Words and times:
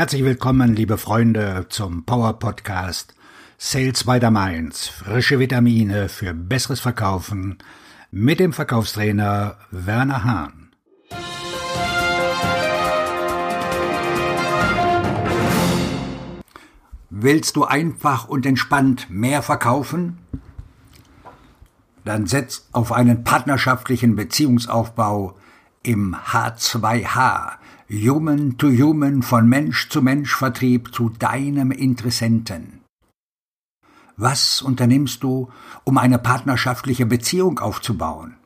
Herzlich 0.00 0.24
willkommen, 0.24 0.74
liebe 0.74 0.96
Freunde, 0.96 1.66
zum 1.68 2.06
Power 2.06 2.38
Podcast 2.38 3.14
Sales 3.58 4.04
by 4.04 4.18
the 4.18 4.30
Mainz. 4.30 4.88
Frische 4.88 5.38
Vitamine 5.38 6.08
für 6.08 6.32
besseres 6.32 6.80
Verkaufen 6.80 7.58
mit 8.10 8.40
dem 8.40 8.54
Verkaufstrainer 8.54 9.58
Werner 9.70 10.24
Hahn. 10.24 10.70
Willst 17.10 17.56
du 17.56 17.64
einfach 17.66 18.26
und 18.26 18.46
entspannt 18.46 19.10
mehr 19.10 19.42
verkaufen? 19.42 20.16
Dann 22.06 22.24
setz 22.24 22.70
auf 22.72 22.90
einen 22.90 23.22
partnerschaftlichen 23.22 24.16
Beziehungsaufbau 24.16 25.36
im 25.82 26.16
H2H 26.16 27.59
Human 27.92 28.56
to 28.56 28.68
Human 28.68 29.20
von 29.20 29.48
Mensch 29.48 29.88
zu 29.88 30.00
Mensch 30.00 30.36
Vertrieb 30.36 30.94
zu 30.94 31.08
deinem 31.08 31.72
Interessenten. 31.72 32.82
Was 34.16 34.62
unternimmst 34.62 35.24
du, 35.24 35.48
um 35.82 35.98
eine 35.98 36.20
partnerschaftliche 36.20 37.04
Beziehung 37.04 37.58
aufzubauen? 37.58 38.36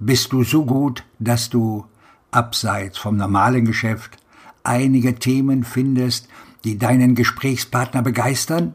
Bist 0.00 0.32
du 0.32 0.42
so 0.42 0.64
gut, 0.64 1.04
dass 1.20 1.50
du, 1.50 1.86
abseits 2.32 2.98
vom 2.98 3.16
normalen 3.16 3.64
Geschäft, 3.64 4.16
einige 4.64 5.14
Themen 5.14 5.62
findest, 5.62 6.28
die 6.64 6.78
deinen 6.78 7.14
Gesprächspartner 7.14 8.02
begeistern? 8.02 8.74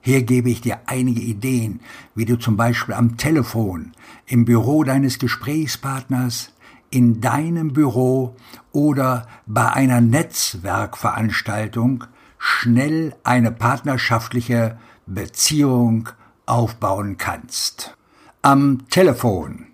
Hier 0.00 0.22
gebe 0.22 0.48
ich 0.48 0.62
dir 0.62 0.78
einige 0.86 1.20
Ideen, 1.20 1.80
wie 2.14 2.24
du 2.24 2.38
zum 2.38 2.56
Beispiel 2.56 2.94
am 2.94 3.18
Telefon, 3.18 3.92
im 4.24 4.46
Büro 4.46 4.82
deines 4.82 5.18
Gesprächspartners, 5.18 6.54
in 6.90 7.20
deinem 7.20 7.72
Büro 7.72 8.34
oder 8.72 9.26
bei 9.46 9.72
einer 9.72 10.00
Netzwerkveranstaltung 10.00 12.04
schnell 12.38 13.14
eine 13.24 13.52
partnerschaftliche 13.52 14.78
Beziehung 15.06 16.08
aufbauen 16.46 17.18
kannst. 17.18 17.96
Am 18.42 18.88
Telefon 18.88 19.66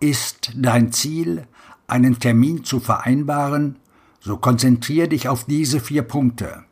ist 0.00 0.52
dein 0.56 0.92
Ziel, 0.92 1.46
einen 1.86 2.18
Termin 2.18 2.64
zu 2.64 2.80
vereinbaren, 2.80 3.76
so 4.20 4.36
konzentriere 4.36 5.08
dich 5.08 5.28
auf 5.28 5.44
diese 5.44 5.80
vier 5.80 6.02
Punkte. 6.02 6.64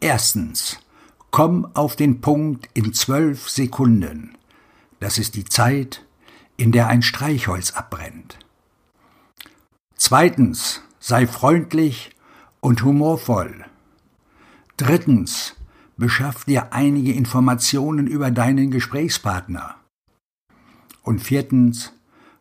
Erstens, 0.00 0.78
komm 1.30 1.66
auf 1.74 1.96
den 1.96 2.20
Punkt 2.20 2.68
in 2.74 2.92
zwölf 2.92 3.48
Sekunden. 3.48 4.36
Das 5.00 5.18
ist 5.18 5.34
die 5.34 5.44
Zeit, 5.44 6.04
in 6.56 6.72
der 6.72 6.88
ein 6.88 7.02
Streichholz 7.02 7.72
abbrennt. 7.72 8.38
Zweitens, 10.08 10.82
sei 11.00 11.26
freundlich 11.26 12.10
und 12.60 12.84
humorvoll. 12.84 13.64
Drittens, 14.76 15.56
beschaff 15.96 16.44
dir 16.44 16.72
einige 16.72 17.12
Informationen 17.12 18.06
über 18.06 18.30
deinen 18.30 18.70
Gesprächspartner. 18.70 19.74
Und 21.02 21.18
viertens, 21.24 21.92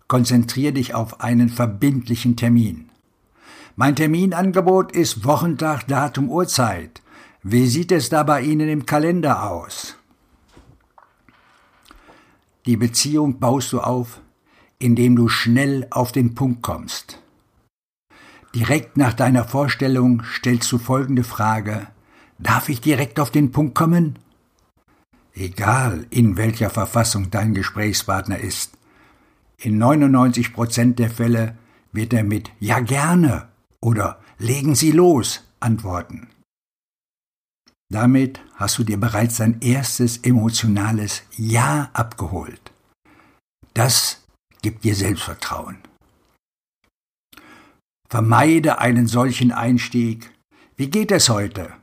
konzentriere 0.08 0.74
dich 0.74 0.94
auf 0.94 1.22
einen 1.22 1.50
verbindlichen 1.50 2.36
Termin. 2.36 2.92
Mein 3.76 3.96
Terminangebot 3.96 4.92
ist 4.92 5.26
Wochentag, 5.26 5.88
Datum, 5.88 6.30
Uhrzeit. 6.30 7.02
Wie 7.42 7.66
sieht 7.66 7.92
es 7.92 8.10
da 8.10 8.22
bei 8.22 8.42
Ihnen 8.44 8.70
im 8.70 8.86
Kalender 8.86 9.50
aus? 9.50 9.96
Die 12.68 12.78
Beziehung 12.78 13.40
baust 13.40 13.74
du 13.74 13.80
auf, 13.80 14.22
indem 14.78 15.16
du 15.16 15.30
schnell 15.30 15.88
auf 15.90 16.12
den 16.12 16.36
Punkt 16.36 16.62
kommst. 16.62 17.25
Direkt 18.56 18.96
nach 18.96 19.14
deiner 19.14 19.44
Vorstellung 19.44 20.24
stellst 20.24 20.72
du 20.72 20.78
folgende 20.78 21.26
Frage. 21.26 21.88
Darf 22.40 22.70
ich 22.70 22.80
direkt 22.80 23.20
auf 23.20 23.30
den 23.30 23.52
Punkt 23.52 23.76
kommen? 23.76 24.18
Egal, 25.34 26.08
in 26.10 26.38
welcher 26.38 26.70
Verfassung 26.70 27.30
dein 27.30 27.54
Gesprächspartner 27.54 28.40
ist. 28.40 28.78
In 29.58 29.78
99 29.78 30.54
Prozent 30.54 31.00
der 31.00 31.10
Fälle 31.10 31.58
wird 31.92 32.14
er 32.14 32.24
mit 32.24 32.50
Ja 32.60 32.80
gerne 32.80 33.50
oder 33.82 34.20
Legen 34.38 34.76
Sie 34.76 34.92
los 34.92 35.44
antworten. 35.60 36.28
Damit 37.90 38.42
hast 38.56 38.78
du 38.78 38.84
dir 38.84 39.00
bereits 39.00 39.38
dein 39.38 39.62
erstes 39.62 40.18
emotionales 40.18 41.24
Ja 41.38 41.90
abgeholt. 41.94 42.72
Das 43.74 44.24
gibt 44.62 44.84
dir 44.84 44.96
Selbstvertrauen. 44.96 45.78
Vermeide 48.08 48.80
einen 48.80 49.08
solchen 49.08 49.52
Einstieg. 49.52 50.32
Wie 50.76 50.90
geht 50.90 51.12
es 51.12 51.30
heute? 51.30 51.74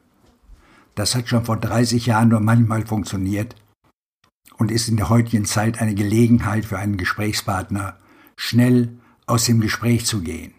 Das 0.94 1.15
hat 1.15 1.28
schon 1.28 1.44
vor 1.44 1.56
30 1.56 2.06
Jahren 2.06 2.28
nur 2.28 2.41
manchmal 2.41 2.87
funktioniert 2.87 3.56
und 4.59 4.71
ist 4.71 4.88
in 4.88 4.97
der 4.97 5.09
heutigen 5.09 5.44
Zeit 5.44 5.81
eine 5.81 5.94
Gelegenheit 5.94 6.65
für 6.65 6.78
einen 6.78 6.97
Gesprächspartner, 6.97 7.97
schnell 8.37 8.97
aus 9.27 9.47
dem 9.47 9.61
Gespräch 9.61 10.06
zu 10.06 10.21
gehen. 10.21 10.55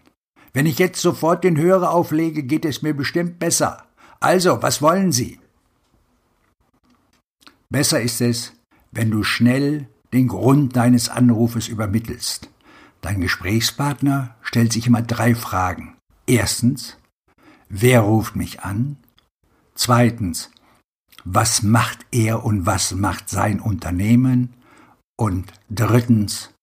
Wenn 0.52 0.66
ich 0.66 0.78
jetzt 0.78 1.00
sofort 1.00 1.44
den 1.44 1.56
Hörer 1.56 1.90
auflege, 1.90 2.42
geht 2.42 2.64
es 2.64 2.82
mir 2.82 2.94
bestimmt 2.94 3.38
besser. 3.38 3.84
Also, 4.20 4.62
was 4.62 4.82
wollen 4.82 5.12
Sie? 5.12 5.40
Besser 7.70 8.00
ist 8.00 8.20
es, 8.20 8.52
wenn 8.92 9.10
du 9.10 9.22
schnell 9.22 9.88
den 10.12 10.28
Grund 10.28 10.76
deines 10.76 11.08
Anrufes 11.08 11.66
übermittelst. 11.66 12.48
Dein 13.04 13.20
Gesprächspartner 13.20 14.34
stellt 14.40 14.72
sich 14.72 14.86
immer 14.86 15.02
drei 15.02 15.34
Fragen. 15.34 15.98
Erstens, 16.26 16.96
wer 17.68 18.00
ruft 18.00 18.34
mich 18.34 18.62
an? 18.62 18.96
Zweitens, 19.74 20.50
was 21.22 21.62
macht 21.62 22.06
er 22.12 22.46
und 22.46 22.64
was 22.64 22.94
macht 22.94 23.28
sein 23.28 23.60
Unternehmen? 23.60 24.54
Und 25.18 25.52
drittens, 25.68 26.54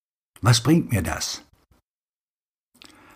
was 0.42 0.64
bringt 0.64 0.92
mir 0.92 1.04
das? 1.04 1.44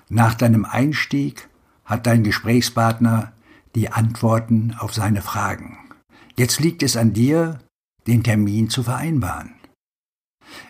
Nach 0.08 0.36
deinem 0.36 0.64
Einstieg 0.64 1.50
hat 1.84 2.06
dein 2.06 2.24
Gesprächspartner 2.24 3.34
die 3.74 3.92
Antworten 3.92 4.76
auf 4.78 4.94
seine 4.94 5.24
Fragen. 5.24 5.80
Jetzt 6.38 6.60
liegt 6.60 6.84
es 6.84 6.96
an 6.96 7.14
dir, 7.14 7.60
den 8.06 8.24
Termin 8.24 8.70
zu 8.70 8.84
vereinbaren. 8.84 9.56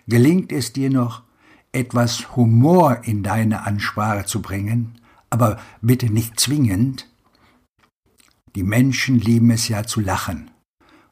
Gelingt 0.07 0.53
es 0.53 0.71
dir 0.71 0.89
noch, 0.89 1.25
etwas 1.75 2.35
Humor 2.35 3.01
in 3.03 3.21
deine 3.21 3.65
Ansprache 3.65 4.25
zu 4.25 4.41
bringen, 4.41 4.99
aber 5.29 5.59
bitte 5.81 6.09
nicht 6.09 6.39
zwingend. 6.39 7.09
Die 8.55 8.63
Menschen 8.63 9.19
lieben 9.19 9.51
es 9.51 9.67
ja 9.67 9.83
zu 9.83 9.99
lachen. 9.99 10.49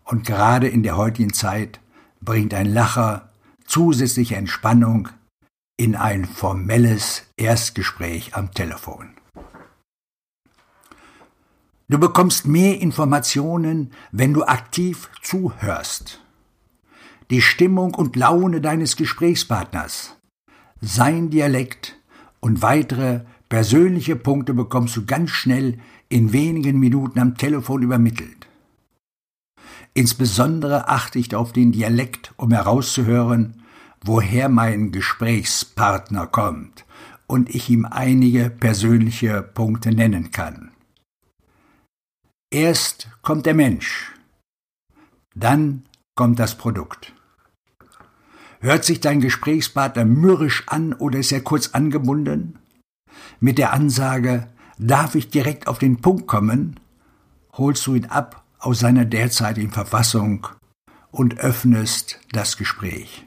Und 0.06 0.26
gerade 0.26 0.68
in 0.68 0.84
der 0.84 0.98
heutigen 0.98 1.34
Zeit 1.34 1.80
bringt 2.22 2.54
ein 2.54 2.74
Lacher 2.74 3.30
zusätzliche 3.66 4.36
Entspannung 4.36 5.10
in 5.78 5.96
ein 5.96 6.26
formelles 6.26 7.24
Erstgespräch 7.38 8.36
am 8.36 8.52
Telefon. 8.52 9.10
Du 11.90 12.00
bekommst 12.00 12.48
mehr 12.48 12.80
Informationen, 12.80 13.92
wenn 14.12 14.34
du 14.34 14.44
aktiv 14.44 15.10
zuhörst. 15.22 16.22
Die 17.30 17.42
Stimmung 17.42 17.94
und 17.94 18.16
Laune 18.16 18.62
deines 18.62 18.96
Gesprächspartners, 18.96 20.16
sein 20.84 21.30
Dialekt 21.30 21.98
und 22.42 22.62
weitere 22.62 23.22
persönliche 23.48 24.18
Punkte 24.18 24.54
bekommst 24.54 24.98
du 24.98 25.06
ganz 25.06 25.30
schnell 25.30 25.80
in 26.10 26.34
wenigen 26.34 26.78
Minuten 26.78 27.20
am 27.20 27.38
Telefon 27.38 27.82
übermittelt. 27.82 28.48
Insbesondere 29.94 30.90
achte 30.90 31.20
ich 31.20 31.34
auf 31.36 31.54
den 31.54 31.72
Dialekt, 31.72 32.34
um 32.36 32.52
herauszuhören, 32.52 33.64
woher 34.04 34.50
mein 34.50 34.92
Gesprächspartner 34.92 36.28
kommt 36.28 36.86
und 37.28 37.50
ich 37.50 37.70
ihm 37.70 37.86
einige 37.86 38.50
persönliche 38.50 39.42
Punkte 39.42 39.92
nennen 39.92 40.32
kann. 40.32 40.72
Erst 42.52 43.10
kommt 43.22 43.46
der 43.46 43.54
Mensch, 43.54 44.12
dann 45.34 45.86
kommt 46.16 46.40
das 46.40 46.58
Produkt. 46.58 47.14
Hört 48.64 48.86
sich 48.86 49.02
dein 49.02 49.20
Gesprächspartner 49.20 50.06
mürrisch 50.06 50.64
an 50.68 50.94
oder 50.94 51.20
ist 51.20 51.34
er 51.34 51.42
kurz 51.42 51.72
angebunden? 51.72 52.60
Mit 53.42 53.58
der 53.58 53.74
Ansage, 53.74 54.48
darf 54.78 55.16
ich 55.16 55.30
direkt 55.30 55.68
auf 55.68 55.80
den 55.80 56.00
Punkt 56.00 56.28
kommen, 56.28 56.80
holst 57.52 57.86
du 57.86 57.96
ihn 57.96 58.06
ab 58.06 58.46
aus 58.60 58.80
seiner 58.80 59.04
derzeitigen 59.04 59.70
Verfassung 59.70 60.48
und 61.12 61.40
öffnest 61.40 62.22
das 62.32 62.56
Gespräch. 62.56 63.26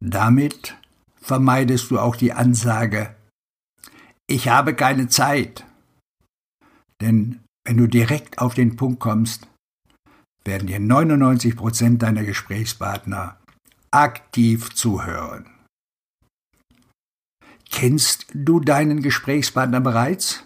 Damit 0.00 0.76
vermeidest 1.16 1.90
du 1.90 1.98
auch 1.98 2.14
die 2.14 2.32
Ansage, 2.32 3.16
ich 4.28 4.46
habe 4.46 4.74
keine 4.74 5.08
Zeit. 5.08 5.66
Denn 7.00 7.40
wenn 7.64 7.76
du 7.76 7.88
direkt 7.88 8.38
auf 8.38 8.54
den 8.54 8.76
Punkt 8.76 9.00
kommst, 9.00 9.48
werden 10.44 10.68
dir 10.68 10.78
99 10.78 11.56
Prozent 11.56 12.02
deiner 12.02 12.22
Gesprächspartner 12.22 13.39
aktiv 13.92 14.74
zuhören. 14.74 15.46
Kennst 17.70 18.26
du 18.34 18.60
deinen 18.60 19.02
Gesprächspartner 19.02 19.80
bereits? 19.80 20.44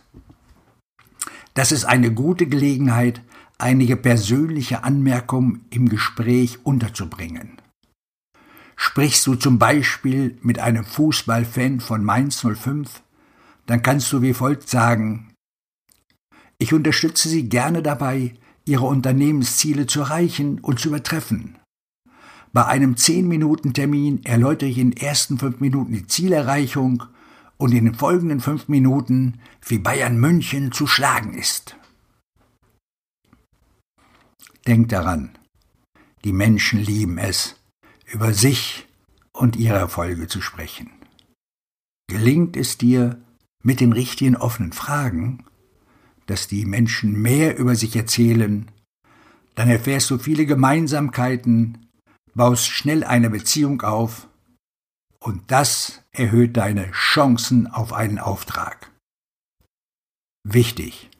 Das 1.54 1.72
ist 1.72 1.84
eine 1.84 2.12
gute 2.12 2.46
Gelegenheit, 2.46 3.22
einige 3.58 3.96
persönliche 3.96 4.84
Anmerkungen 4.84 5.64
im 5.70 5.88
Gespräch 5.88 6.64
unterzubringen. 6.64 7.60
Sprichst 8.76 9.26
du 9.26 9.36
zum 9.36 9.58
Beispiel 9.58 10.36
mit 10.42 10.58
einem 10.58 10.84
Fußballfan 10.84 11.80
von 11.80 12.04
Mainz 12.04 12.44
05, 12.44 13.02
dann 13.66 13.82
kannst 13.82 14.12
du 14.12 14.20
wie 14.20 14.34
folgt 14.34 14.68
sagen, 14.68 15.34
ich 16.58 16.72
unterstütze 16.72 17.28
Sie 17.28 17.48
gerne 17.48 17.82
dabei, 17.82 18.34
Ihre 18.64 18.86
Unternehmensziele 18.86 19.86
zu 19.86 20.00
erreichen 20.00 20.60
und 20.60 20.80
zu 20.80 20.88
übertreffen. 20.88 21.58
Bei 22.54 22.66
einem 22.66 22.94
10-Minuten-Termin 22.94 24.24
erläutere 24.24 24.70
ich 24.70 24.78
in 24.78 24.92
den 24.92 25.00
ersten 25.00 25.38
fünf 25.38 25.58
Minuten 25.58 25.92
die 25.92 26.06
Zielerreichung 26.06 27.02
und 27.56 27.72
in 27.72 27.84
den 27.84 27.94
folgenden 27.94 28.38
fünf 28.38 28.68
Minuten, 28.68 29.40
wie 29.66 29.78
Bayern 29.78 30.18
München 30.18 30.70
zu 30.70 30.86
schlagen 30.86 31.34
ist. 31.34 31.76
Denk 34.68 34.88
daran, 34.90 35.30
die 36.22 36.32
Menschen 36.32 36.78
lieben 36.78 37.18
es, 37.18 37.56
über 38.06 38.32
sich 38.32 38.86
und 39.32 39.56
ihre 39.56 39.78
Erfolge 39.78 40.28
zu 40.28 40.40
sprechen. 40.40 40.90
Gelingt 42.06 42.56
es 42.56 42.78
dir 42.78 43.20
mit 43.64 43.80
den 43.80 43.92
richtigen 43.92 44.36
offenen 44.36 44.72
Fragen, 44.72 45.44
dass 46.26 46.46
die 46.46 46.66
Menschen 46.66 47.20
mehr 47.20 47.58
über 47.58 47.74
sich 47.74 47.96
erzählen, 47.96 48.70
dann 49.56 49.68
erfährst 49.68 50.08
du 50.12 50.18
viele 50.18 50.46
Gemeinsamkeiten, 50.46 51.83
baust 52.34 52.68
schnell 52.68 53.04
eine 53.04 53.30
Beziehung 53.30 53.82
auf 53.82 54.28
und 55.20 55.50
das 55.50 56.02
erhöht 56.12 56.56
deine 56.56 56.90
Chancen 56.90 57.66
auf 57.66 57.92
einen 57.92 58.18
Auftrag. 58.18 58.90
Wichtig. 60.46 61.10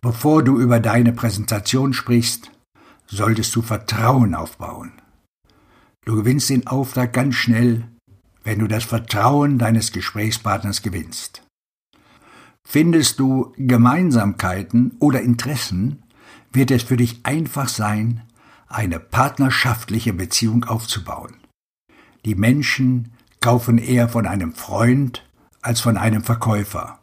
Bevor 0.00 0.42
du 0.42 0.58
über 0.58 0.80
deine 0.80 1.12
Präsentation 1.12 1.92
sprichst, 1.92 2.50
solltest 3.06 3.54
du 3.54 3.60
Vertrauen 3.60 4.34
aufbauen. 4.34 4.92
Du 6.06 6.16
gewinnst 6.16 6.48
den 6.48 6.66
Auftrag 6.66 7.12
ganz 7.12 7.34
schnell, 7.34 7.86
wenn 8.42 8.58
du 8.58 8.66
das 8.66 8.84
Vertrauen 8.84 9.58
deines 9.58 9.92
Gesprächspartners 9.92 10.80
gewinnst. 10.80 11.42
Findest 12.66 13.18
du 13.18 13.52
Gemeinsamkeiten 13.56 14.96
oder 15.00 15.20
Interessen, 15.20 16.02
wird 16.52 16.70
es 16.70 16.82
für 16.82 16.96
dich 16.96 17.20
einfach 17.24 17.68
sein, 17.68 18.22
eine 18.70 19.00
partnerschaftliche 19.00 20.12
Beziehung 20.12 20.64
aufzubauen. 20.64 21.36
Die 22.24 22.34
Menschen 22.34 23.12
kaufen 23.40 23.78
eher 23.78 24.08
von 24.08 24.26
einem 24.26 24.52
Freund 24.52 25.26
als 25.60 25.80
von 25.80 25.96
einem 25.96 26.22
Verkäufer. 26.22 27.00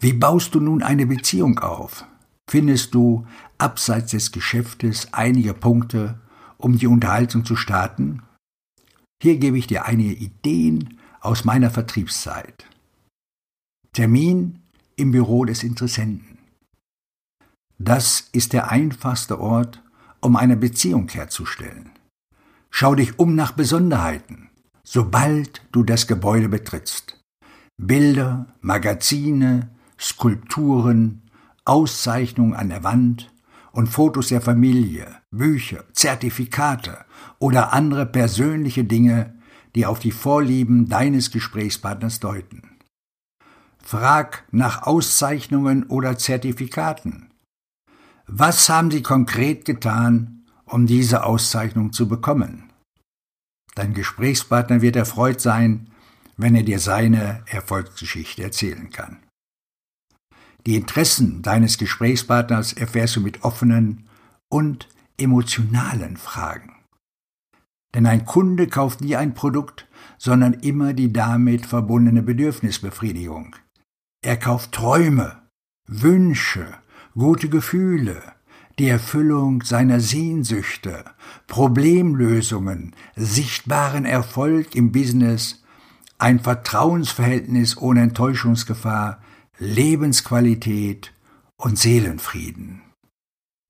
Wie 0.00 0.12
baust 0.12 0.54
du 0.54 0.60
nun 0.60 0.82
eine 0.82 1.06
Beziehung 1.06 1.58
auf? 1.58 2.06
Findest 2.50 2.94
du 2.94 3.26
abseits 3.58 4.12
des 4.12 4.32
Geschäftes 4.32 5.12
einige 5.12 5.54
Punkte, 5.54 6.20
um 6.56 6.78
die 6.78 6.86
Unterhaltung 6.86 7.44
zu 7.44 7.56
starten? 7.56 8.22
Hier 9.22 9.36
gebe 9.38 9.58
ich 9.58 9.66
dir 9.66 9.84
einige 9.84 10.12
Ideen 10.14 10.98
aus 11.20 11.44
meiner 11.44 11.70
Vertriebszeit. 11.70 12.66
Termin 13.92 14.60
im 14.96 15.12
Büro 15.12 15.44
des 15.44 15.62
Interessenten. 15.62 16.33
Das 17.78 18.28
ist 18.32 18.52
der 18.52 18.70
einfachste 18.70 19.40
Ort, 19.40 19.82
um 20.20 20.36
eine 20.36 20.56
Beziehung 20.56 21.08
herzustellen. 21.08 21.90
Schau 22.70 22.94
dich 22.94 23.18
um 23.18 23.34
nach 23.34 23.52
Besonderheiten, 23.52 24.50
sobald 24.82 25.62
du 25.72 25.82
das 25.82 26.06
Gebäude 26.06 26.48
betrittst. 26.48 27.20
Bilder, 27.76 28.46
Magazine, 28.60 29.70
Skulpturen, 29.98 31.22
Auszeichnungen 31.64 32.54
an 32.54 32.68
der 32.68 32.84
Wand 32.84 33.32
und 33.72 33.88
Fotos 33.88 34.28
der 34.28 34.40
Familie, 34.40 35.06
Bücher, 35.30 35.84
Zertifikate 35.92 37.04
oder 37.38 37.72
andere 37.72 38.06
persönliche 38.06 38.84
Dinge, 38.84 39.34
die 39.74 39.86
auf 39.86 39.98
die 39.98 40.12
Vorlieben 40.12 40.88
deines 40.88 41.32
Gesprächspartners 41.32 42.20
deuten. 42.20 42.78
Frag 43.82 44.44
nach 44.50 44.82
Auszeichnungen 44.84 45.84
oder 45.84 46.16
Zertifikaten. 46.16 47.33
Was 48.26 48.68
haben 48.68 48.90
Sie 48.90 49.02
konkret 49.02 49.64
getan, 49.64 50.46
um 50.64 50.86
diese 50.86 51.24
Auszeichnung 51.24 51.92
zu 51.92 52.08
bekommen? 52.08 52.72
Dein 53.74 53.92
Gesprächspartner 53.92 54.80
wird 54.80 54.96
erfreut 54.96 55.40
sein, 55.40 55.90
wenn 56.36 56.54
er 56.54 56.62
dir 56.62 56.78
seine 56.78 57.42
Erfolgsgeschichte 57.46 58.42
erzählen 58.42 58.90
kann. 58.90 59.18
Die 60.66 60.76
Interessen 60.76 61.42
deines 61.42 61.76
Gesprächspartners 61.76 62.72
erfährst 62.72 63.16
du 63.16 63.20
mit 63.20 63.44
offenen 63.44 64.08
und 64.48 64.88
emotionalen 65.18 66.16
Fragen. 66.16 66.74
Denn 67.94 68.06
ein 68.06 68.24
Kunde 68.24 68.66
kauft 68.66 69.00
nie 69.00 69.14
ein 69.14 69.34
Produkt, 69.34 69.86
sondern 70.18 70.54
immer 70.54 70.94
die 70.94 71.12
damit 71.12 71.66
verbundene 71.66 72.22
Bedürfnisbefriedigung. 72.22 73.54
Er 74.22 74.36
kauft 74.36 74.72
Träume, 74.72 75.42
Wünsche, 75.86 76.78
gute 77.16 77.48
Gefühle, 77.48 78.22
die 78.78 78.88
Erfüllung 78.88 79.62
seiner 79.62 80.00
Sehnsüchte, 80.00 81.04
Problemlösungen, 81.46 82.94
sichtbaren 83.14 84.04
Erfolg 84.04 84.74
im 84.74 84.90
Business, 84.90 85.62
ein 86.18 86.40
Vertrauensverhältnis 86.40 87.76
ohne 87.76 88.02
Enttäuschungsgefahr, 88.02 89.22
Lebensqualität 89.58 91.12
und 91.56 91.78
Seelenfrieden. 91.78 92.82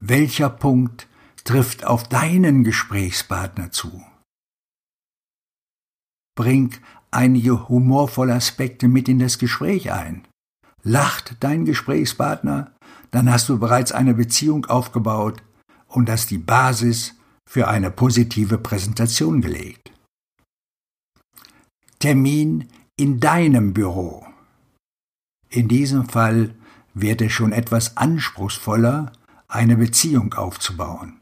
Welcher 0.00 0.48
Punkt 0.48 1.06
trifft 1.44 1.84
auf 1.84 2.08
deinen 2.08 2.64
Gesprächspartner 2.64 3.70
zu? 3.70 4.02
Bring 6.34 6.74
einige 7.10 7.68
humorvolle 7.68 8.34
Aspekte 8.34 8.88
mit 8.88 9.08
in 9.08 9.18
das 9.18 9.38
Gespräch 9.38 9.92
ein. 9.92 10.26
Lacht 10.82 11.36
dein 11.40 11.64
Gesprächspartner, 11.64 12.73
dann 13.14 13.30
hast 13.30 13.48
du 13.48 13.60
bereits 13.60 13.92
eine 13.92 14.12
Beziehung 14.12 14.66
aufgebaut 14.66 15.40
und 15.86 16.10
hast 16.10 16.32
die 16.32 16.38
Basis 16.38 17.14
für 17.48 17.68
eine 17.68 17.92
positive 17.92 18.58
Präsentation 18.58 19.40
gelegt. 19.40 19.92
Termin 22.00 22.66
in 22.96 23.20
deinem 23.20 23.72
Büro. 23.72 24.26
In 25.48 25.68
diesem 25.68 26.08
Fall 26.08 26.56
wird 26.92 27.22
es 27.22 27.30
schon 27.30 27.52
etwas 27.52 27.96
anspruchsvoller, 27.96 29.12
eine 29.46 29.76
Beziehung 29.76 30.34
aufzubauen. 30.34 31.20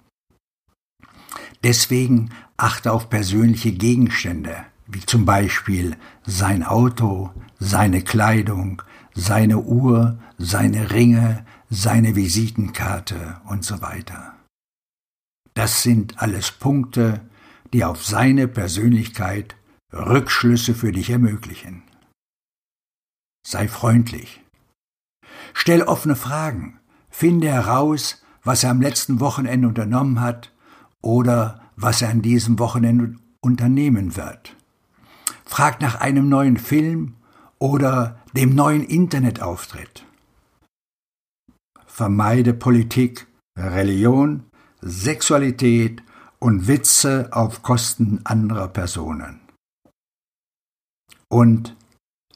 Deswegen 1.63 2.31
achte 2.57 2.91
auf 2.91 3.11
persönliche 3.11 3.73
Gegenstände, 3.73 4.57
wie 4.87 5.05
zum 5.05 5.27
Beispiel 5.27 5.97
sein 6.25 6.63
Auto, 6.63 7.31
seine 7.59 8.03
Kleidung, 8.03 8.81
seine 9.15 9.59
Uhr, 9.59 10.19
seine 10.39 10.91
Ringe, 10.91 11.45
seine 11.75 12.15
Visitenkarte 12.17 13.41
und 13.47 13.65
so 13.65 13.81
weiter. 13.81 14.35
Das 15.55 15.83
sind 15.83 16.21
alles 16.21 16.53
Punkte, 16.53 17.23
die 17.73 17.83
auf 17.83 18.05
seine 18.05 18.47
Persönlichkeit 18.47 19.57
Rückschlüsse 19.91 20.75
für 20.75 20.93
dich 20.93 21.09
ermöglichen. 21.09 21.83
Sei 23.47 23.69
freundlich. 23.69 24.43
Stell 25.55 25.83
offene 25.83 26.15
Fragen. 26.15 26.79
Finde 27.09 27.49
heraus, 27.49 28.23
was 28.45 28.65
er 28.65 28.71
am 28.71 28.83
letzten 28.83 29.21
Wochenende 29.21 29.69
unternommen 29.69 30.21
hat 30.21 30.53
oder 31.01 31.63
was 31.77 32.03
er 32.03 32.11
an 32.11 32.21
diesem 32.21 32.59
Wochenende 32.59 33.17
unternehmen 33.41 34.15
wird. 34.17 34.57
Frag 35.47 35.81
nach 35.81 36.03
einem 36.03 36.29
neuen 36.29 36.59
Film 36.59 37.15
oder 37.59 38.21
dem 38.35 38.55
neuen 38.55 38.83
Internetauftritt. 38.83 40.05
Vermeide 41.93 42.55
Politik, 42.55 43.27
Religion, 43.59 44.45
Sexualität 44.81 46.03
und 46.39 46.67
Witze 46.67 47.29
auf 47.33 47.63
Kosten 47.63 48.21
anderer 48.25 48.69
Personen. 48.69 49.41
Und 51.29 51.77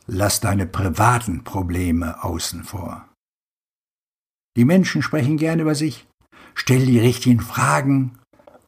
Lass 0.08 0.38
deine 0.38 0.66
privaten 0.66 1.42
Probleme 1.42 2.22
außen 2.22 2.62
vor. 2.62 3.08
Die 4.56 4.64
Menschen 4.64 5.02
sprechen 5.02 5.36
gern 5.36 5.58
über 5.58 5.74
sich. 5.74 6.06
Stell 6.54 6.86
die 6.86 7.00
richtigen 7.00 7.40
Fragen 7.40 8.18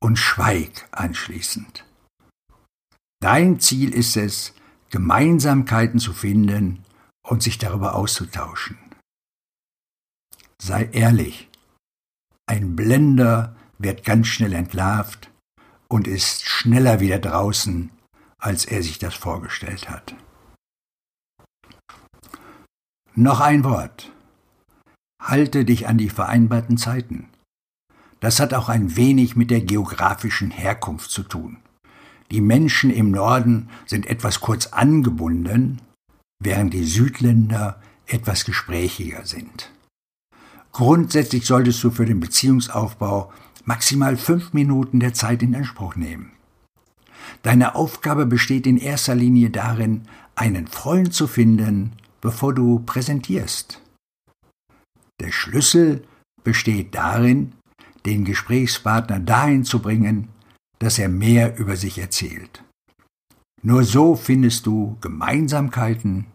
und 0.01 0.19
schweig 0.19 0.89
anschließend. 0.91 1.85
Dein 3.21 3.61
Ziel 3.61 3.95
ist 3.95 4.17
es, 4.17 4.53
Gemeinsamkeiten 4.91 6.01
zu 6.01 6.13
finden 6.13 6.85
und 7.23 7.43
sich 7.43 7.59
darüber 7.59 7.95
auszutauschen. 7.95 8.79
Sei 10.61 10.89
ehrlich. 10.93 11.49
Ein 12.47 12.77
Blender 12.77 13.57
wird 13.79 14.05
ganz 14.05 14.27
schnell 14.27 14.53
entlarvt 14.53 15.31
und 15.89 16.09
ist 16.09 16.45
schneller 16.47 17.01
wieder 17.01 17.19
draußen, 17.19 17.91
als 18.39 18.65
er 18.65 18.83
sich 18.83 18.99
das 18.99 19.15
vorgestellt 19.15 19.89
hat. 19.89 20.15
Noch 23.15 23.41
ein 23.41 23.65
Wort. 23.65 24.13
Halte 25.23 25.65
dich 25.65 25.89
an 25.89 25.99
die 25.99 26.11
vereinbarten 26.11 26.79
Zeiten. 26.79 27.29
Das 28.21 28.41
hat 28.41 28.55
auch 28.55 28.69
ein 28.69 28.97
wenig 28.97 29.37
mit 29.37 29.51
der 29.51 29.61
geografischen 29.61 30.51
Herkunft 30.51 31.11
zu 31.11 31.23
tun. 31.23 31.59
Die 32.31 32.41
Menschen 32.41 32.91
im 32.91 33.11
Norden 33.11 33.71
sind 33.87 34.07
etwas 34.07 34.41
kurz 34.41 34.67
angebunden, 34.67 35.81
während 36.41 36.75
die 36.75 36.85
Südländer 36.85 37.81
etwas 38.07 38.45
gesprächiger 38.45 39.25
sind. 39.25 39.73
Grundsätzlich 40.79 41.45
solltest 41.45 41.83
du 41.83 41.91
für 41.91 42.07
den 42.07 42.21
Beziehungsaufbau 42.21 43.33
maximal 43.65 44.17
fünf 44.17 44.53
Minuten 44.53 45.01
der 45.01 45.13
Zeit 45.13 45.43
in 45.43 45.57
Anspruch 45.57 45.97
nehmen. 45.97 46.31
Deine 47.43 47.75
Aufgabe 47.75 48.27
besteht 48.27 48.65
in 48.65 48.77
erster 48.77 49.17
Linie 49.17 49.51
darin, 49.51 50.03
einen 50.37 50.69
Freund 50.69 51.13
zu 51.13 51.27
finden, 51.27 51.95
bevor 52.21 52.55
du 52.55 52.79
präsentierst. 52.79 53.83
Der 55.21 55.33
Schlüssel 55.33 56.05
besteht 56.45 56.95
darin, 56.95 57.55
den 58.07 58.25
Gesprächspartner 58.25 59.19
dahin 59.19 59.65
zu 59.65 59.81
bringen, 59.81 60.29
dass 60.79 61.01
er 61.01 61.09
mehr 61.09 61.59
über 61.59 61.75
sich 61.75 61.99
erzählt. 61.99 62.63
Nur 63.63 63.83
so 63.83 64.15
findest 64.15 64.65
du 64.67 64.97
Gemeinsamkeiten, 65.01 66.27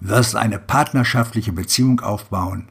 wirst 0.00 0.36
eine 0.36 0.58
partnerschaftliche 0.58 1.52
Beziehung 1.52 2.00
aufbauen 2.00 2.70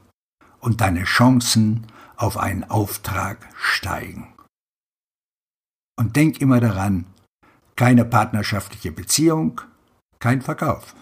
und 0.63 0.79
deine 0.79 1.03
Chancen 1.03 1.85
auf 2.15 2.37
einen 2.37 2.63
Auftrag 2.63 3.49
steigen. 3.55 4.33
Und 5.97 6.15
denk 6.15 6.39
immer 6.39 6.61
daran, 6.61 7.05
keine 7.75 8.05
partnerschaftliche 8.05 8.91
Beziehung, 8.91 9.61
kein 10.19 10.41
Verkauf. 10.41 10.95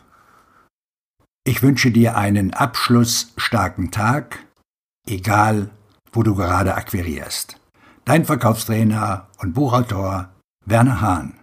Ich 1.44 1.62
wünsche 1.62 1.92
dir 1.92 2.18
einen 2.18 2.54
abschlussstarken 2.54 3.92
Tag, 3.92 4.40
egal 5.08 5.70
wo 6.12 6.24
du 6.24 6.36
gerade 6.36 6.74
akquirierst. 6.74 7.60
Dein 8.04 8.26
Verkaufstrainer 8.26 9.28
und 9.38 9.54
Buchautor 9.54 10.30
Werner 10.66 11.02
Hahn. 11.02 11.41